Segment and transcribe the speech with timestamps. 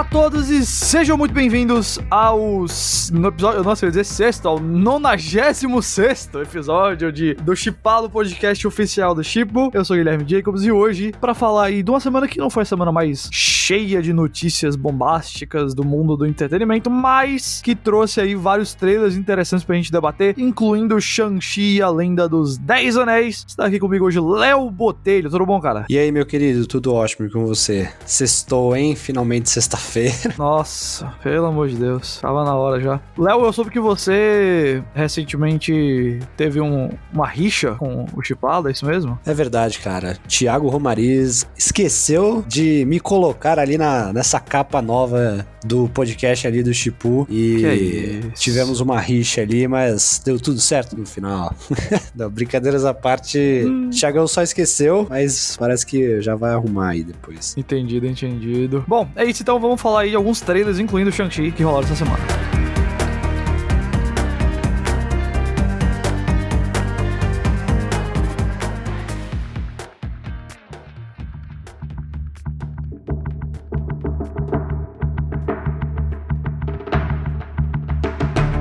[0.00, 3.10] Olá a todos e sejam muito bem-vindos aos.
[3.10, 9.14] No episódio, nossa, eu ia dizer sexto, ao 96 episódio de, do Chipalo Podcast oficial
[9.14, 9.70] do Chipo.
[9.74, 12.62] Eu sou Guilherme Jacobs e hoje, para falar aí de uma semana que não foi
[12.62, 18.34] a semana mais cheia de notícias bombásticas do mundo do entretenimento, mas que trouxe aí
[18.34, 23.44] vários trailers interessantes pra gente debater, incluindo Shang-Chi a Lenda dos Dez Anéis.
[23.46, 25.28] Está aqui comigo hoje Léo Botelho.
[25.28, 25.84] Tudo bom, cara?
[25.90, 27.92] E aí, meu querido, tudo ótimo com você?
[28.06, 28.96] Sextou, hein?
[28.96, 29.89] Finalmente sexta-feira.
[30.38, 32.18] Nossa, pelo amor de Deus.
[32.20, 33.00] Tava na hora já.
[33.16, 38.86] Léo, eu soube que você recentemente teve um, uma rixa com o Chipado, é isso
[38.86, 39.18] mesmo?
[39.24, 40.16] É verdade, cara.
[40.26, 46.72] Tiago Romariz esqueceu de me colocar ali na, nessa capa nova do podcast ali do
[46.72, 47.26] Chipu.
[47.28, 51.54] E é tivemos uma rixa ali, mas deu tudo certo no final.
[52.14, 53.90] Não, brincadeiras à parte, hum.
[53.90, 57.54] Tiagão só esqueceu, mas parece que já vai arrumar aí depois.
[57.56, 58.84] Entendido, entendido.
[58.86, 61.86] Bom, é isso então, vamos falar aí de alguns trailers, incluindo o Shang-Chi, que rolaram
[61.86, 62.22] essa semana.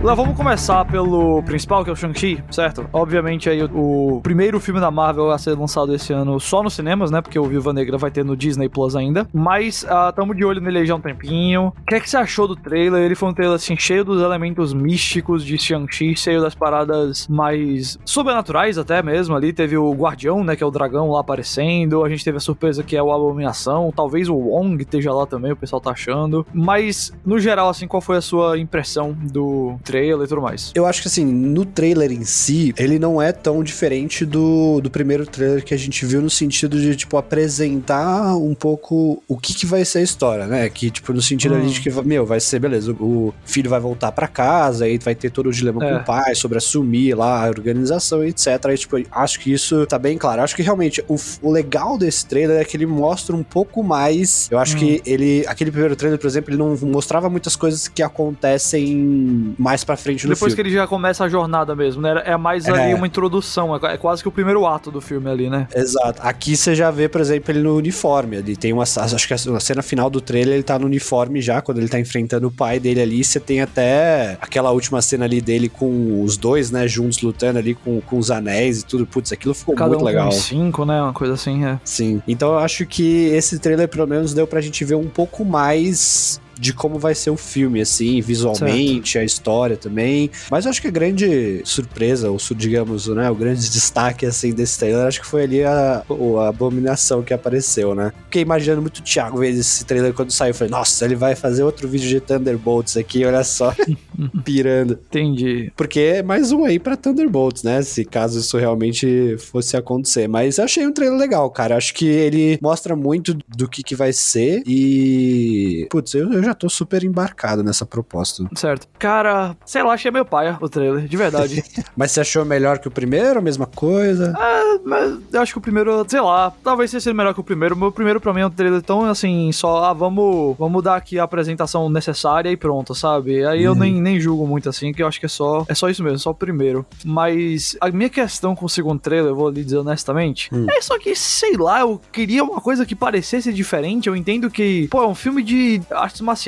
[0.09, 2.83] Lá, vamos começar pelo principal, que é o Shang-Chi, certo?
[2.91, 7.11] Obviamente aí o, primeiro filme da Marvel a ser lançado esse ano só nos cinemas,
[7.11, 7.21] né?
[7.21, 9.27] Porque o Viva Negra vai ter no Disney Plus ainda.
[9.31, 11.67] Mas uh, tamo de olho nele já há um tempinho.
[11.79, 13.03] O que é que você achou do trailer?
[13.03, 17.99] Ele foi um trailer assim, cheio dos elementos místicos de Shang-Chi, cheio das paradas mais
[18.03, 19.53] sobrenaturais até mesmo ali.
[19.53, 20.55] Teve o Guardião, né?
[20.55, 22.03] Que é o dragão lá aparecendo.
[22.03, 23.93] A gente teve a surpresa que é o Abominação.
[23.95, 26.43] Talvez o Wong esteja lá também, o pessoal tá achando.
[26.51, 29.98] Mas, no geral, assim, qual foi a sua impressão do trailer?
[29.99, 30.71] Trailer e tudo mais.
[30.73, 34.89] Eu acho que assim, no trailer em si, ele não é tão diferente do, do
[34.89, 39.53] primeiro trailer que a gente viu no sentido de, tipo, apresentar um pouco o que,
[39.53, 40.69] que vai ser a história, né?
[40.69, 41.57] Que, tipo, no sentido hum.
[41.57, 45.15] ali de que, meu, vai ser, beleza, o filho vai voltar para casa, aí vai
[45.15, 45.91] ter todo o dilema é.
[45.91, 48.47] com o pai sobre assumir lá a organização, etc.
[48.65, 50.41] Aí, tipo, acho que isso tá bem claro.
[50.41, 54.47] Acho que realmente o, o legal desse trailer é que ele mostra um pouco mais.
[54.49, 54.79] Eu acho hum.
[54.79, 55.45] que ele.
[55.47, 60.27] Aquele primeiro trailer, por exemplo, ele não mostrava muitas coisas que acontecem mais pra frente
[60.27, 60.63] no Depois filme.
[60.63, 62.21] que ele já começa a jornada mesmo, né?
[62.23, 62.71] É mais é.
[62.71, 65.67] ali uma introdução, é, é quase que o primeiro ato do filme ali, né?
[65.75, 66.21] Exato.
[66.21, 68.37] Aqui você já vê, por exemplo, ele no uniforme.
[68.37, 68.83] Ele tem uma.
[68.83, 71.99] Acho que a cena final do trailer ele tá no uniforme já, quando ele tá
[71.99, 73.23] enfrentando o pai dele ali.
[73.23, 76.87] Você tem até aquela última cena ali dele com os dois, né?
[76.87, 79.07] Juntos lutando ali com, com os anéis e tudo.
[79.07, 80.31] Putz, aquilo ficou Cada muito um legal.
[80.31, 81.01] cinco, né?
[81.01, 81.79] Uma coisa assim, é.
[81.83, 82.21] Sim.
[82.27, 86.39] Então eu acho que esse trailer, pelo menos, deu pra gente ver um pouco mais
[86.59, 89.23] de como vai ser o filme, assim, visualmente, certo.
[89.23, 90.29] a história também.
[90.51, 94.77] Mas eu acho que a grande surpresa, ou digamos, né, o grande destaque, assim, desse
[94.77, 96.03] trailer, acho que foi ali a,
[96.39, 98.11] a abominação que apareceu, né?
[98.25, 100.53] Fiquei imaginando muito o Thiago ver esse trailer quando saiu.
[100.53, 103.73] Falei, nossa, ele vai fazer outro vídeo de Thunderbolts aqui, olha só.
[104.43, 104.93] pirando.
[104.93, 105.71] Entendi.
[105.75, 107.81] Porque é mais um aí pra Thunderbolts, né?
[107.81, 110.27] Se caso isso realmente fosse acontecer.
[110.27, 111.77] Mas eu achei um trailer legal, cara.
[111.77, 114.63] Acho que ele mostra muito do que, que vai ser.
[114.65, 115.87] E.
[115.89, 118.43] Putz, eu, eu já tô super embarcado nessa proposta.
[118.55, 118.87] Certo.
[118.97, 121.63] Cara, sei lá, achei meio paia o trailer, de verdade.
[121.95, 124.33] mas você achou melhor que o primeiro, a mesma coisa?
[124.37, 127.75] É, mas eu acho que o primeiro, sei lá, talvez seja melhor que o primeiro.
[127.75, 130.95] O meu primeiro pra mim é um trailer tão assim, só, ah, vamos, vamos dar
[130.95, 133.45] aqui a apresentação necessária e pronto, sabe?
[133.45, 133.73] Aí uhum.
[133.73, 136.03] eu nem, nem julgo muito assim, que eu acho que é só, é só isso
[136.03, 136.85] mesmo, só o primeiro.
[137.05, 140.65] Mas a minha questão com o segundo trailer, eu vou lhe dizer honestamente, hum.
[140.69, 144.07] é só que, sei lá, eu queria uma coisa que parecesse diferente.
[144.07, 146.38] Eu entendo que, pô, é um filme de artes marciais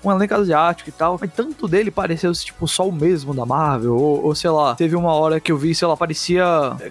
[0.00, 1.18] com um elenco asiático e tal.
[1.20, 3.96] Mas tanto dele pareceu, tipo, só o mesmo da Marvel.
[3.96, 6.44] Ou, ou, sei lá, teve uma hora que eu vi, sei lá, parecia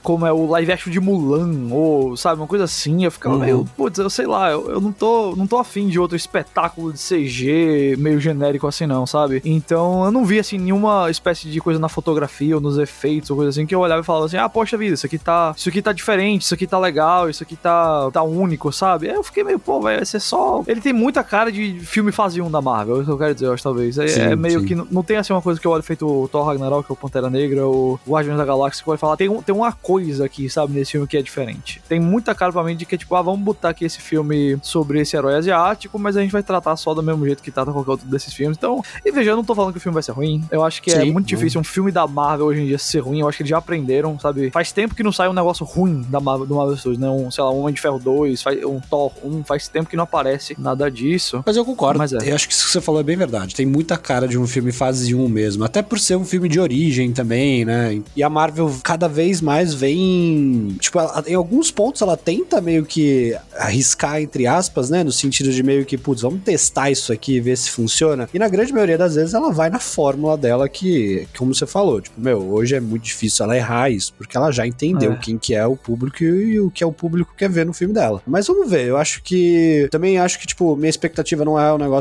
[0.04, 3.06] como é o live action de Mulan, ou, sabe, uma coisa assim.
[3.06, 3.42] Eu ficava uhum.
[3.42, 6.92] meio, putz, eu sei lá, eu, eu não tô não tô afim de outro espetáculo
[6.92, 9.42] de CG meio genérico assim, não, sabe?
[9.46, 13.38] Então eu não vi, assim, nenhuma espécie de coisa na fotografia ou nos efeitos ou
[13.38, 15.70] coisa assim que eu olhava e falava assim, ah, poxa vida, isso aqui tá, isso
[15.70, 19.10] aqui tá diferente, isso aqui tá legal, isso aqui tá, tá único, sabe?
[19.10, 20.64] Aí eu fiquei meio, pô, vai ser só.
[20.68, 23.18] Ele tem muita cara de filme fase fase 1 da Marvel, é isso que eu
[23.18, 23.98] quero dizer, eu acho, talvez.
[23.98, 24.66] É, sim, é meio sim.
[24.66, 24.76] que.
[24.76, 26.96] Não tem assim uma coisa que eu olho feito o Thor Ragnarok, que é o
[26.96, 30.50] Pantera Negra, ou Guardiões da Galáxia, que vai falar, tem, um, tem uma coisa aqui,
[30.50, 31.82] sabe, nesse filme que é diferente.
[31.88, 35.02] Tem muita cara pra mim de que, tipo, ah, vamos botar aqui esse filme sobre
[35.02, 37.92] esse herói asiático, mas a gente vai tratar só do mesmo jeito que trata qualquer
[37.92, 38.58] outro desses filmes.
[38.58, 40.44] Então, e veja, eu não tô falando que o filme vai ser ruim.
[40.52, 41.38] Eu acho que é Sim, muito não.
[41.38, 43.20] difícil um filme da Marvel hoje em dia ser ruim.
[43.22, 44.52] Eu acho que eles já aprenderam, sabe?
[44.52, 47.10] Faz tempo que não sai um negócio ruim da Marvel, do Marvel Studios, né?
[47.10, 49.96] Um, sei lá, um Homem de Ferro 2, faz- um Thor 1, faz tempo que
[49.96, 51.44] não aparece nada disso.
[51.46, 51.98] Mas eu concordo.
[51.98, 52.32] Mas é.
[52.32, 53.56] Eu acho que isso que você falou é bem verdade.
[53.56, 55.64] Tem muita cara de um filme fase 1 mesmo.
[55.64, 58.02] Até por ser um filme de origem também, né?
[58.16, 60.76] E a Marvel cada vez mais vem.
[60.80, 65.04] Tipo, ela- em alguns pontos ela tenta meio que arriscar, entre aspas, né?
[65.04, 68.30] No sentido de meio que, putz, vamos testar isso aqui e ver se funciona.
[68.34, 72.02] E na grande maioria das vezes ela vai na fórmula dela que, como você falou,
[72.02, 75.16] tipo, meu, hoje é muito difícil ela errar isso, porque ela já entendeu É.
[75.18, 77.94] quem que é o público e o que é o público quer ver no filme
[77.94, 78.22] dela.
[78.26, 79.88] Mas vamos ver, eu acho que.
[79.92, 81.97] Também acho que, tipo, minha expectativa não é um negócio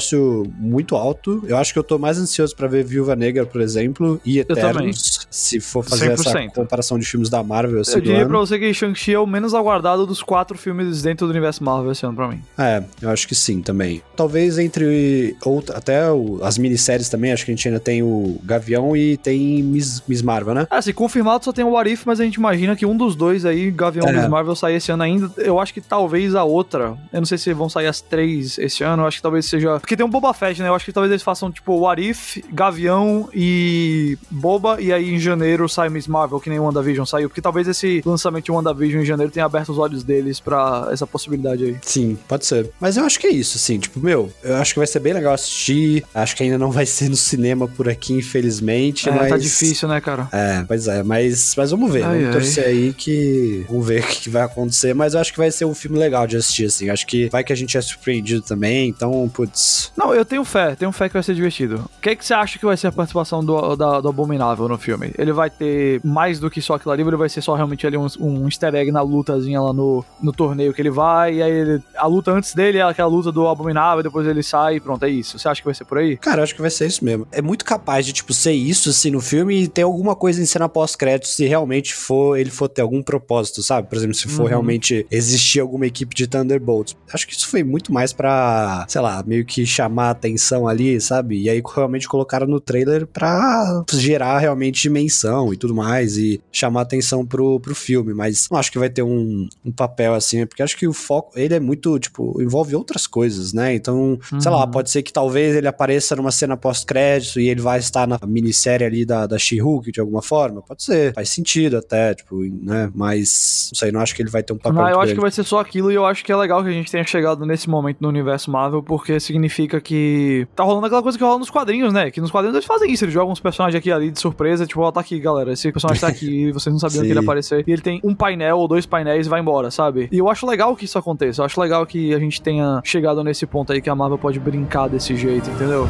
[0.59, 1.43] muito alto.
[1.47, 4.39] Eu acho que eu tô mais ansioso pra ver Viúva Negra, por exemplo, e.
[4.39, 5.27] Eternos.
[5.31, 6.51] Se for fazer essa 100%.
[6.55, 8.29] comparação de filmes da Marvel Eu diria ano.
[8.31, 11.93] pra você que Shang-Chi é o menos aguardado dos quatro filmes dentro do universo Marvel
[11.93, 12.41] esse ano pra mim.
[12.59, 14.03] É, eu acho que sim também.
[14.17, 18.39] Talvez entre outra, até o- as minisséries também, acho que a gente ainda tem o
[18.45, 20.67] Gavião e tem Miss, Miss Marvel, né?
[20.71, 23.15] É, assim, confirmado só tem o What If, mas a gente imagina que um dos
[23.15, 24.13] dois aí, Gavião É.
[24.13, 25.31] e Miss Marvel, sair esse ano ainda.
[25.37, 26.97] Eu acho que talvez a outra.
[27.13, 29.03] Eu não sei se vão sair as três esse ano.
[29.03, 29.79] Eu acho que talvez seja.
[29.87, 30.67] Porque tem um Boba Fett, né?
[30.69, 34.81] Eu acho que talvez eles façam tipo What If, Gavião e Boba.
[34.81, 37.29] E aí em janeiro sai Miss Marvel, que nem o WandaVision saiu.
[37.29, 41.07] Porque talvez esse lançamento de WandaVision em janeiro tenha aberto os olhos deles pra essa
[41.07, 41.77] possibilidade aí.
[41.83, 42.69] Sim, pode ser.
[42.81, 45.13] Mas eu acho que é isso, assim, tipo, meu, eu acho que vai ser bem
[45.13, 46.05] legal assistir.
[46.13, 49.29] Acho que ainda não vai ser no cinema por aqui, infelizmente, É, mas.
[49.29, 50.29] tá difícil, né, cara?
[50.33, 52.33] É, pois é, mas, mas vamos ver, Ai, vamos ai.
[52.33, 53.65] torcer aí que.
[53.69, 56.27] Vamos ver o que vai acontecer, mas eu acho que vai ser um filme legal
[56.27, 56.91] de assistir, assim.
[56.91, 59.76] Acho que vai que a gente é surpreendido também, então, putz.
[59.97, 61.85] Não, eu tenho fé, tenho fé que vai ser divertido.
[61.99, 64.79] O que, que você acha que vai ser a participação do, da- do Abominável no
[64.79, 65.13] filme?
[65.19, 67.87] Ele vai ter mais do que só aquilo ali, ou ele vai ser só realmente
[67.87, 71.43] ali um, um easter egg na lutazinha lá no, no torneio que ele vai, e
[71.43, 74.81] aí ele- a luta antes dele é aquela luta do Abominável, depois ele sai e
[74.81, 75.39] pronto, é isso.
[75.39, 76.17] Você acha que vai ser por aí?
[76.17, 77.27] Cara, eu acho que vai ser isso mesmo.
[77.33, 80.47] É muito capaz de, tipo, ser isso, assim, no filme e ter alguma coisa em
[80.47, 83.89] cena pós-crédito se realmente for, ele for ter algum propósito, sabe?
[83.89, 84.49] Por exemplo, se for Uhum.
[84.49, 86.97] realmente existir alguma equipe de Thunderbolts.
[87.13, 91.01] Acho que isso foi muito mais pra, sei lá, meio que chamar a atenção ali,
[91.01, 91.41] sabe?
[91.43, 96.83] E aí realmente colocaram no trailer pra gerar realmente dimensão e tudo mais e chamar
[96.83, 98.15] atenção pro, pro filme.
[98.15, 101.39] Mas não acho que vai ter um, um papel assim, porque acho que o foco,
[101.39, 103.75] ele é muito, tipo, envolve outras coisas, né?
[103.75, 104.71] Então, sei lá, Uhum.
[104.71, 108.87] pode ser que talvez ele apareça numa cena pós-crédito e ele vai estar na minissérie
[108.87, 110.63] ali da, da She-Hulk de alguma forma.
[110.63, 112.91] Pode ser, faz sentido até, tipo, né?
[112.95, 115.21] Mas, não sei, não acho que ele vai ter um papel Não, eu acho que
[115.21, 117.45] vai ser só aquilo e eu acho que é legal que a gente tenha chegado
[117.47, 121.49] nesse momento no universo Marvel, porque significa que tá rolando aquela coisa que rola nos
[121.49, 122.11] quadrinhos, né?
[122.11, 124.81] Que nos quadrinhos eles fazem isso, eles jogam uns personagens aqui ali de surpresa, tipo,
[124.83, 127.65] ó, tá aqui, galera, esse personagem tá aqui, vocês não sabiam que ele ia aparecer.
[127.67, 130.09] E ele tem um painel ou dois painéis e vai embora, sabe?
[130.13, 133.23] E eu acho legal que isso aconteça, eu acho legal que a gente tenha chegado
[133.25, 135.87] nesse ponto aí que a Marvel pode brincar desse jeito, entendeu?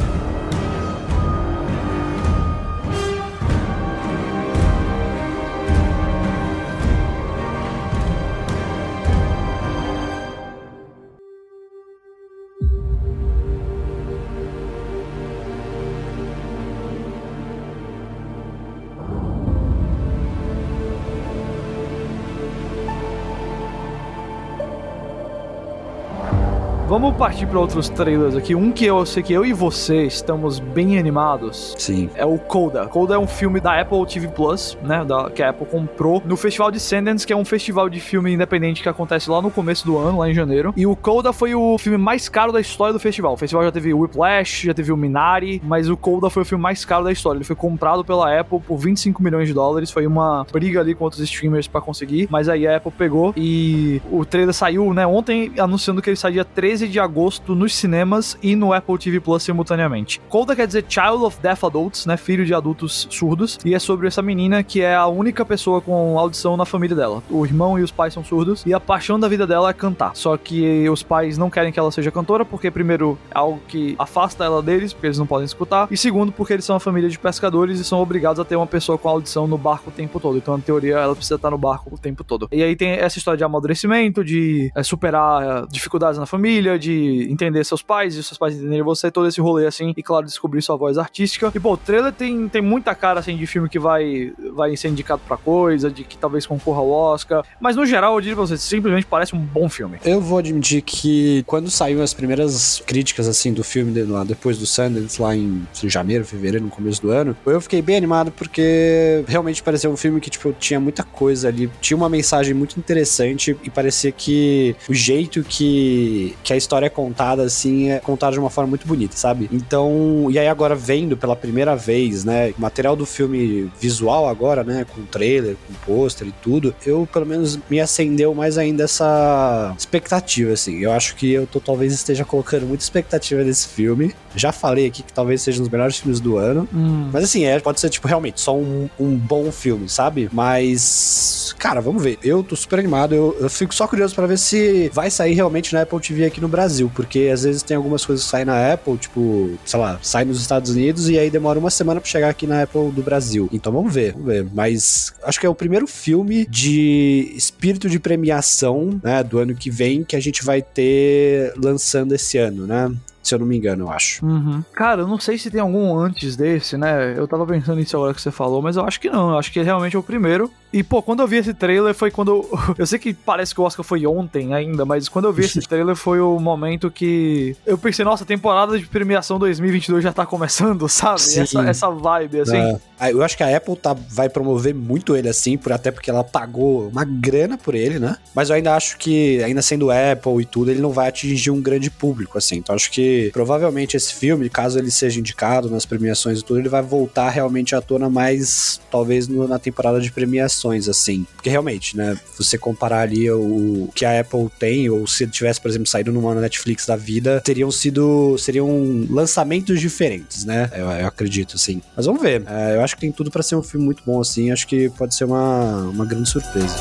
[26.87, 28.55] Vamos partir para outros trailers aqui.
[28.55, 32.09] Um que eu sei que eu e você estamos bem animados Sim.
[32.15, 32.87] é o Coda.
[32.87, 35.03] Coda é um filme da Apple TV Plus, né?
[35.03, 38.31] Da, que a Apple comprou no Festival de Sundance, que é um festival de filme
[38.33, 40.73] independente que acontece lá no começo do ano, lá em janeiro.
[40.77, 43.33] E o Coda foi o filme mais caro da história do festival.
[43.33, 46.45] O festival já teve o Whiplash, já teve o Minari, mas o Coda foi o
[46.45, 47.37] filme mais caro da história.
[47.37, 49.91] Ele foi comprado pela Apple por 25 milhões de dólares.
[49.91, 54.01] Foi uma briga ali com outros streamers pra conseguir, mas aí a Apple pegou e
[54.09, 56.45] o trailer saiu, né, ontem anunciando que ele sai dia
[56.77, 60.21] 13 de agosto nos cinemas e no Apple TV Plus simultaneamente.
[60.29, 64.07] Coda quer dizer Child of Deaf Adults, né, filho de adultos surdos, e é sobre
[64.07, 67.23] essa menina que é a única pessoa com audição na família dela.
[67.31, 70.15] O irmão e os pais são surdos e a paixão da vida dela é cantar.
[70.15, 73.95] Só que os pais não querem que ela seja cantora porque primeiro é algo que
[73.97, 77.09] afasta ela deles, porque eles não podem escutar, e segundo porque eles são uma família
[77.09, 80.19] de pescadores e são obrigados a ter uma pessoa com audição no barco o tempo
[80.19, 80.37] todo.
[80.37, 82.47] Então, na teoria, ela precisa estar no barco o tempo todo.
[82.51, 86.27] E aí tem essa história de amadurecimento, de é, superar é, dificuldades na
[86.67, 90.03] família, de entender seus pais e seus pais entenderem você, todo esse rolê assim, e
[90.03, 91.51] claro, descobrir sua voz artística.
[91.55, 94.89] E pô, o trailer tem, tem muita cara assim de filme que vai, vai ser
[94.89, 97.43] indicado pra coisa, de que talvez concorra ao Oscar.
[97.59, 99.97] Mas no geral, eu diria pra você, simplesmente parece um bom filme.
[100.03, 103.93] Eu vou admitir que quando saiu as primeiras críticas assim do filme
[104.25, 108.31] depois do Sundance lá em janeiro, fevereiro, no começo do ano, eu fiquei bem animado
[108.31, 112.79] porque realmente pareceu um filme que tipo tinha muita coisa ali, tinha uma mensagem muito
[112.79, 117.99] interessante e parecia que o jeito que que a a história é contada assim, é
[117.99, 119.49] contada de uma forma muito bonita, sabe?
[119.51, 124.63] Então, e aí agora vendo pela primeira vez, né, o material do filme visual agora,
[124.63, 129.73] né, com trailer, com pôster e tudo, eu pelo menos me acendeu mais ainda essa
[129.77, 130.79] expectativa, assim.
[130.79, 134.13] Eu acho que eu tô, talvez esteja colocando muita expectativa nesse filme.
[134.35, 136.67] Já falei aqui que talvez seja um dos melhores filmes do ano.
[136.73, 137.09] Hum.
[137.11, 140.29] Mas assim, é, pode ser, tipo, realmente só um, um bom filme, sabe?
[140.31, 142.19] Mas, cara, vamos ver.
[142.23, 143.13] Eu tô super animado.
[143.13, 146.39] Eu, eu fico só curioso para ver se vai sair realmente na Apple TV aqui
[146.39, 146.91] no Brasil.
[146.93, 150.39] Porque às vezes tem algumas coisas que saem na Apple, tipo, sei lá, sai nos
[150.39, 153.49] Estados Unidos e aí demora uma semana para chegar aqui na Apple do Brasil.
[153.51, 154.47] Então vamos ver, vamos ver.
[154.53, 159.69] Mas acho que é o primeiro filme de espírito de premiação, né, do ano que
[159.69, 162.91] vem que a gente vai ter lançando esse ano, né?
[163.27, 164.25] Se eu não me engano, eu acho.
[164.25, 164.63] Uhum.
[164.73, 167.13] Cara, eu não sei se tem algum antes desse, né?
[167.17, 169.31] Eu tava pensando nisso agora que você falou, mas eu acho que não.
[169.31, 170.51] Eu acho que realmente é o primeiro.
[170.71, 172.45] E, pô, quando eu vi esse trailer foi quando.
[172.77, 175.61] Eu sei que parece que o Oscar foi ontem ainda, mas quando eu vi esse
[175.67, 180.25] trailer foi o momento que eu pensei, nossa, a temporada de premiação 2022 já tá
[180.25, 181.21] começando, sabe?
[181.21, 182.57] Essa, essa vibe, assim.
[182.57, 182.79] É.
[182.99, 186.09] Ah, eu acho que a Apple tá, vai promover muito ele assim, por, até porque
[186.09, 188.17] ela pagou uma grana por ele, né?
[188.33, 191.61] Mas eu ainda acho que, ainda sendo Apple e tudo, ele não vai atingir um
[191.61, 192.57] grande público, assim.
[192.57, 196.69] Então acho que provavelmente esse filme, caso ele seja indicado nas premiações e tudo, ele
[196.69, 201.25] vai voltar realmente à tona mais, talvez, no, na temporada de premiações, assim.
[201.35, 202.17] Porque realmente, né?
[202.37, 206.33] Você comparar ali o que a Apple tem, ou se tivesse, por exemplo, saído numa
[206.35, 208.37] Netflix da vida, teriam sido.
[208.37, 210.69] seriam lançamentos diferentes, né?
[210.73, 211.81] Eu, eu acredito, assim.
[211.95, 212.43] Mas vamos ver.
[212.47, 214.51] É, eu acho que tem tudo para ser um filme muito bom, assim.
[214.51, 216.75] Acho que pode ser uma, uma grande surpresa.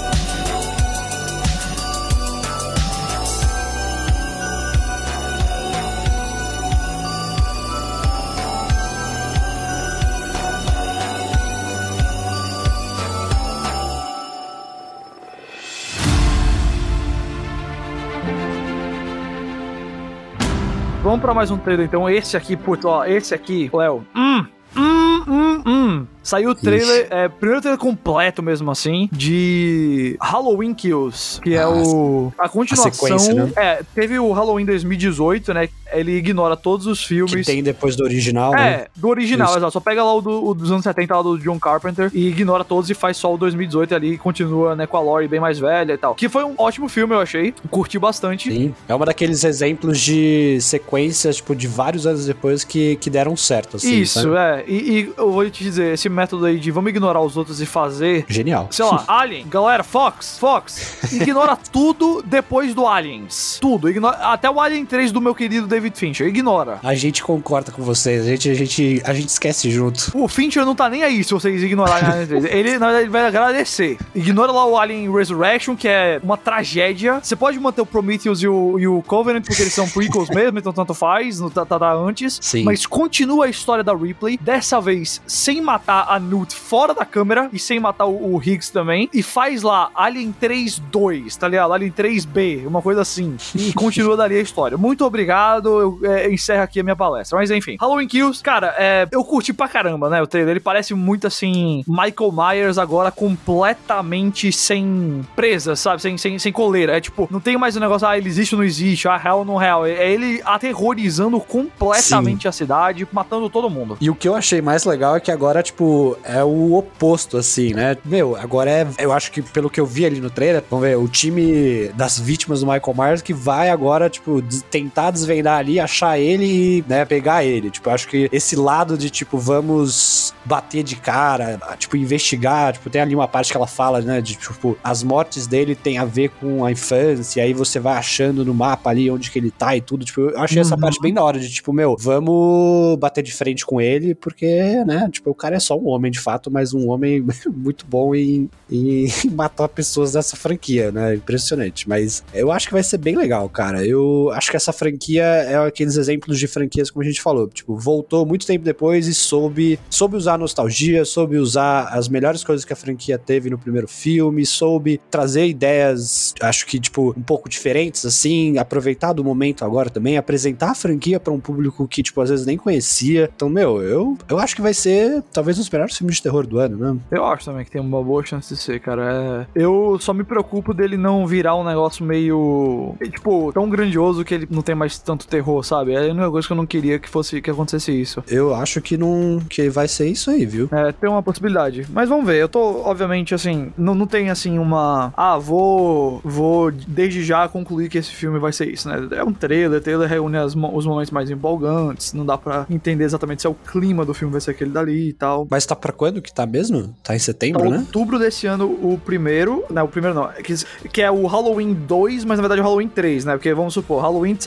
[21.06, 22.10] Vamos para mais um trailer, então.
[22.10, 24.04] Esse aqui, putz, ó, esse aqui, Léo.
[24.12, 24.44] Hum,
[24.76, 26.06] hum, hum, hum.
[26.20, 31.70] Saiu o trailer, é, primeiro trailer completo mesmo assim, de Halloween Kills, que é ah,
[31.70, 33.16] o a continuação.
[33.16, 33.52] A né?
[33.54, 35.68] É, teve o Halloween 2018, né?
[35.92, 37.34] Ele ignora todos os filmes.
[37.34, 38.70] Que tem depois do original, é, né?
[38.70, 39.58] É, do original, Isso.
[39.58, 39.72] exato.
[39.72, 42.64] Só pega lá o, do, o, dos anos 70, lá do John Carpenter, e ignora
[42.64, 45.58] todos e faz só o 2018 ali e continua, né, com a Lori bem mais
[45.58, 46.14] velha e tal.
[46.14, 47.54] Que foi um ótimo filme, eu achei.
[47.70, 48.50] Curti bastante.
[48.50, 48.74] Sim.
[48.88, 53.76] É uma daqueles exemplos de sequências, tipo, de vários anos depois que, que deram certo,
[53.76, 54.00] assim.
[54.00, 54.36] Isso, sabe?
[54.36, 54.64] é.
[54.66, 57.66] E, e eu vou te dizer, esse método aí de vamos ignorar os outros e
[57.66, 58.24] fazer.
[58.28, 58.68] Genial.
[58.70, 63.58] Sei lá, Alien, galera, Fox, Fox, ignora tudo depois do Aliens.
[63.60, 63.88] Tudo.
[63.88, 66.26] Ignora, até o Alien 3 do meu querido David Fincher.
[66.26, 66.80] Ignora.
[66.82, 68.22] A gente concorda com vocês.
[68.22, 70.10] A gente, a gente, a gente esquece junto.
[70.14, 72.44] O Fincher não tá nem aí se vocês ignorarem Alien 3.
[72.46, 73.98] Ele, na verdade, ele vai agradecer.
[74.14, 77.20] Ignora lá o Alien Resurrection, que é uma tragédia.
[77.22, 80.58] Você pode manter o Prometheus e o, e o Covenant, porque eles são prequels mesmo,
[80.58, 82.38] então tanto faz, no, tá, tá, tá antes.
[82.40, 82.64] Sim.
[82.64, 87.50] Mas continua a história da Ripley, dessa vez sem matar a Newt fora da câmera
[87.52, 89.10] e sem matar o, o Higgs também.
[89.12, 91.74] E faz lá Alien 3-2, tá ligado?
[91.74, 93.36] Alien 3B, uma coisa assim.
[93.54, 94.78] E continua dali a história.
[94.78, 95.65] Muito obrigado.
[95.68, 97.38] Eu é, encerro aqui a minha palestra.
[97.38, 100.22] Mas enfim, Halloween Kills, cara, é, eu curti pra caramba, né?
[100.22, 100.52] O trailer.
[100.52, 101.84] Ele parece muito assim.
[101.86, 106.02] Michael Myers agora completamente sem presa, sabe?
[106.02, 106.96] Sem, sem, sem coleira.
[106.96, 109.16] É tipo, não tem mais o um negócio, ah, ele existe ou não existe, ah,
[109.16, 109.86] real ou não real.
[109.86, 112.48] É ele aterrorizando completamente Sim.
[112.48, 113.96] a cidade, matando todo mundo.
[114.00, 117.74] E o que eu achei mais legal é que agora, tipo, é o oposto, assim,
[117.74, 117.96] né?
[118.04, 118.86] Meu, agora é.
[118.98, 122.18] Eu acho que pelo que eu vi ali no trailer, vamos ver, o time das
[122.18, 126.44] vítimas do Michael Myers que vai agora, tipo, tentar desvendar ali, achar ele
[126.78, 127.70] e, né, pegar ele.
[127.70, 133.00] Tipo, acho que esse lado de, tipo, vamos bater de cara, tipo, investigar, tipo, tem
[133.00, 136.30] ali uma parte que ela fala, né, de, tipo, as mortes dele tem a ver
[136.40, 139.76] com a infância, e aí você vai achando no mapa ali onde que ele tá
[139.76, 140.62] e tudo, tipo, eu achei uhum.
[140.62, 144.84] essa parte bem da hora, de, tipo, meu, vamos bater de frente com ele, porque,
[144.86, 148.14] né, tipo, o cara é só um homem, de fato, mas um homem muito bom
[148.14, 151.14] em, em matar pessoas dessa franquia, né?
[151.14, 151.88] Impressionante.
[151.88, 153.84] Mas eu acho que vai ser bem legal, cara.
[153.84, 157.48] Eu acho que essa franquia é aqueles exemplos de franquias, como a gente falou.
[157.48, 162.44] Tipo, voltou muito tempo depois e soube, soube usar a nostalgia, soube usar as melhores
[162.44, 167.22] coisas que a franquia teve no primeiro filme, soube trazer ideias, acho que, tipo, um
[167.22, 172.02] pouco diferentes, assim, aproveitar do momento agora também, apresentar a franquia para um público que,
[172.02, 173.30] tipo, às vezes nem conhecia.
[173.34, 176.46] Então, meu, eu, eu acho que vai ser talvez um dos melhores filmes de terror
[176.46, 177.00] do ano, né?
[177.10, 179.46] Eu acho também que tem uma boa chance de ser, cara.
[179.54, 179.62] É...
[179.62, 182.94] Eu só me preocupo dele não virar um negócio meio.
[183.02, 185.92] Tipo, tão grandioso que ele não tem mais tanto terror, sabe?
[185.92, 188.22] É a única coisa que eu não queria que fosse que acontecesse isso.
[188.28, 189.40] Eu acho que não.
[189.48, 190.68] que vai ser isso aí, viu?
[190.72, 191.86] É, tem uma possibilidade.
[191.90, 192.36] Mas vamos ver.
[192.40, 195.12] Eu tô, obviamente, assim, não, não tem assim uma.
[195.16, 196.20] Ah, vou.
[196.24, 199.08] Vou desde já concluir que esse filme vai ser isso, né?
[199.12, 202.12] É um trailer, o trailer reúne as, os momentos mais empolgantes.
[202.12, 205.08] Não dá pra entender exatamente se é o clima do filme vai ser aquele dali
[205.08, 205.46] e tal.
[205.50, 206.94] Mas tá pra quando que tá mesmo?
[207.02, 207.78] Tá em setembro, Tá né?
[207.78, 209.64] outubro desse ano, o primeiro.
[209.70, 210.28] Não, o primeiro não.
[210.42, 210.54] Que,
[210.88, 213.32] que é o Halloween 2, mas na verdade é o Halloween 3, né?
[213.34, 214.44] Porque vamos supor, Halloween de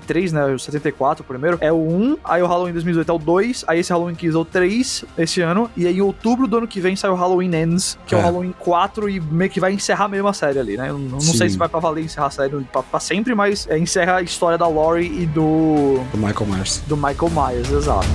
[0.00, 0.46] 73, né?
[0.46, 2.18] O 74, o primeiro, é o 1.
[2.24, 3.64] Aí o Halloween 2018 é o 2.
[3.66, 5.70] Aí esse Halloween Kills é o 3 esse ano.
[5.76, 8.20] E aí em outubro do ano que vem sai o Halloween Ends, que é, o
[8.20, 8.24] É.
[8.24, 10.90] Halloween 4 e meio que vai encerrar mesmo a série ali, né?
[10.90, 13.66] Eu não, não sei se vai pra valer encerrar a série pra, pra sempre, mas
[13.68, 16.00] é, encerra a história da Laurie e do.
[16.12, 16.82] Do Michael Myers.
[16.86, 18.08] do Michael Myers, exato.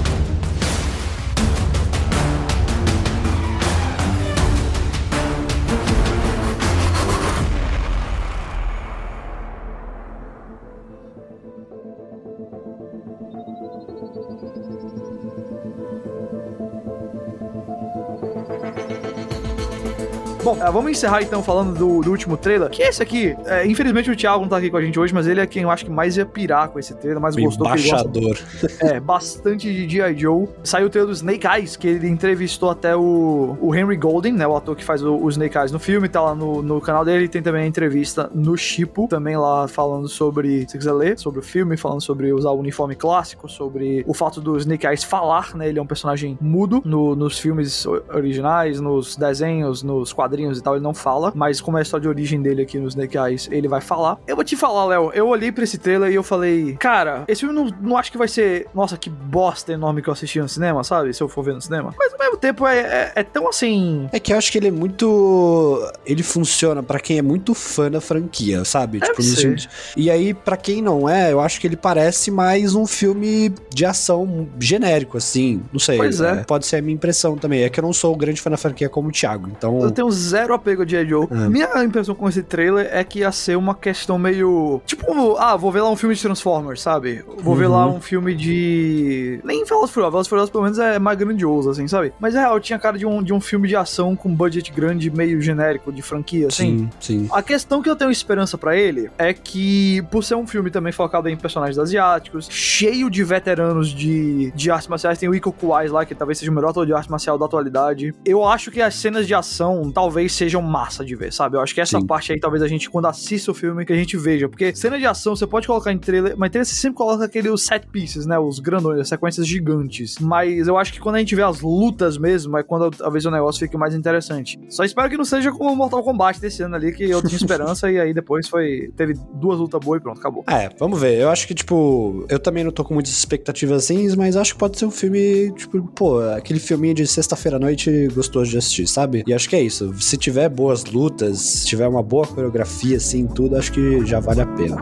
[20.46, 22.70] Bom, eh, vamos encerrar então falando do, do último trailer.
[22.70, 25.26] Que esse aqui, eh, infelizmente o Thiago não tá aqui com a gente hoje, mas
[25.26, 28.38] ele é quem eu acho que mais ia pirar com esse trailer, mais gostou, embaixador.
[28.80, 30.16] é, bastante de G.I.
[30.16, 30.48] Joe.
[30.64, 34.46] Saiu o trailer do Snake Eyes, que ele entrevistou até o, o Henry Golden, né?
[34.46, 37.04] O ator que faz o, o Snake Eyes no filme, tá lá no, no canal
[37.04, 37.28] dele.
[37.28, 41.44] Tem também a entrevista no Chipo, também lá falando sobre, se quiser ler, sobre o
[41.44, 45.68] filme, falando sobre usar o uniforme clássico, sobre o fato do Snake Eyes falar, né?
[45.70, 50.76] Ele é um personagem mudo no- nos filmes originais, nos desenhos, nos quadrinhos e tal,
[50.76, 51.32] ele não fala.
[51.36, 54.18] Mas como é a história de origem dele aqui no Snake Eyes, ele vai falar.
[54.28, 57.42] Eu vou te falar, Léo, eu olhei pra esse trailer e eu falei, cara, esse
[57.42, 60.50] filme não, não acho que vai ser, nossa, que bosta enorme que eu assisti no
[60.50, 61.14] cinema, sabe?
[61.14, 61.94] Se eu for ver no cinema.
[61.98, 64.08] Mas ao mesmo tempo é, é, é tão assim.
[64.12, 65.92] É que eu acho que ele é muito.
[66.06, 69.00] Ele funciona pra quem é muito fã da franquia, sabe?
[69.00, 69.36] Deve no ser.
[69.42, 73.54] sentido- E aí, pra quem não é, eu acho que ele parece mais um filme
[73.74, 75.62] de ação genérico, assim.
[75.72, 75.98] Não sei.
[75.98, 76.44] Pois é.
[76.44, 77.64] Pode ser a minha impressão também.
[77.64, 79.50] É que eu não sou grande fã da franquia como o Thiago.
[79.50, 79.80] Então.
[79.82, 81.08] Eu tenho zero apego a G.I.
[81.08, 81.28] Joe.
[81.32, 81.50] É.
[81.50, 84.82] Minha impressão com esse trailer é que ia ser uma questão meio.
[84.86, 87.24] Tipo, ah, vou ver lá um filme de Transformers, sabe?
[87.40, 87.72] Vou ver Uhum.
[87.72, 89.40] lá um filme de.
[89.44, 90.12] Nem Velozes e Furiosos.
[90.12, 92.14] Velozes e Furiosos, pelo menos, é mais grandioso, assim, sabe?
[92.20, 95.10] Mas é real, tinha cara de um, de um filme de ação com budget grande,
[95.10, 96.78] meio genérico, de franquia, assim.
[96.78, 97.30] Sim, sim.
[97.32, 100.92] A questão que eu tenho esperança pra ele é que, por ser um filme também
[100.92, 105.92] focado em personagens asiáticos, cheio de veteranos de, de artes marciais, tem o Iko Kuwais
[105.92, 108.14] lá, que talvez seja o melhor ator de arte marcial da atualidade.
[108.26, 111.58] Eu acho que as cenas de ação talvez sejam massa de ver, sabe?
[111.58, 112.06] Eu acho que essa Sim.
[112.06, 114.48] parte aí, talvez a gente, quando assista o filme, que a gente veja.
[114.48, 117.26] Porque cena de ação você pode colocar em trailer, mas em trailer você sempre coloca
[117.26, 118.38] aqueles set pieces, né?
[118.40, 120.18] Os grandões, as sequências gigantes.
[120.20, 123.32] Mas eu acho que quando a gente vê as lutas mesmo, é quando talvez o
[123.32, 124.60] negócio fique mais interessante.
[124.70, 127.38] Só espero que não seja como o Mortal Kombat desse ano ali, que eu tinha
[127.38, 128.92] esperança e aí depois foi.
[128.96, 130.44] Teve duas lutas boas e pronto, acabou.
[130.48, 131.20] É, vamos ver.
[131.20, 134.60] Eu acho que, tipo, eu também não tô com muitas expectativas assim, mas acho que
[134.60, 138.88] pode ser um filme, tipo, pô, aquele filminho de sexta-feira à noite gostoso de assistir,
[138.88, 139.24] sabe?
[139.28, 139.92] E acho que é isso.
[140.06, 144.42] Se tiver boas lutas, se tiver uma boa coreografia, assim, tudo, acho que já vale
[144.42, 144.78] a pena.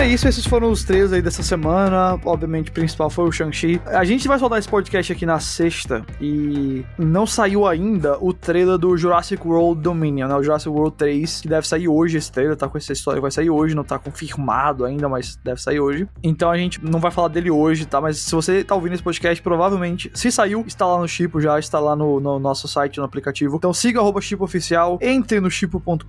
[0.00, 0.26] É isso.
[0.26, 2.18] Esses foram os três aí dessa semana.
[2.24, 3.80] Obviamente, o principal foi o Shang-Chi.
[3.86, 8.78] A gente vai soltar esse podcast aqui na sexta e não saiu ainda o trailer
[8.78, 10.34] do Jurassic World Dominion, né?
[10.36, 13.30] O Jurassic World 3, que deve sair hoje esse trailer, tá com essa história, vai
[13.30, 16.08] sair hoje, não tá confirmado ainda, mas deve sair hoje.
[16.22, 18.00] Então a gente não vai falar dele hoje, tá?
[18.00, 21.58] Mas se você tá ouvindo esse podcast, provavelmente, se saiu, está lá no Chipo já,
[21.58, 23.56] está lá no, no nosso site, no aplicativo.
[23.56, 26.04] Então siga arroba Chipo Oficial, entre no chipo.com.br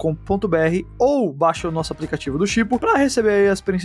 [0.97, 3.80] ou baixe o nosso aplicativo do Chipo pra receber as principais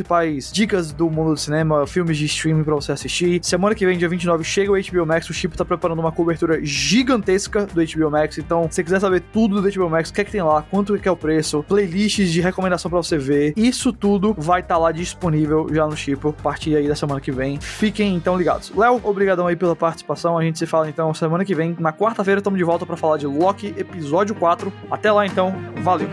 [0.52, 3.40] dicas do mundo do cinema, filmes de streaming pra você assistir.
[3.42, 5.28] Semana que vem, dia 29, chega o HBO Max.
[5.28, 8.38] O Chipo tá preparando uma cobertura gigantesca do HBO Max.
[8.38, 10.62] Então, se você quiser saber tudo do HBO Max, o que é que tem lá,
[10.62, 14.78] quanto que é o preço, playlists de recomendação pra você ver, isso tudo vai estar
[14.78, 17.60] lá disponível já no Chipo a partir aí da semana que vem.
[17.60, 18.72] Fiquem então ligados.
[18.74, 20.38] Léo, obrigadão aí pela participação.
[20.38, 21.76] A gente se fala então semana que vem.
[21.78, 24.72] Na quarta-feira estamos de volta pra falar de Loki, episódio 4.
[24.90, 26.08] Até lá então, valeu.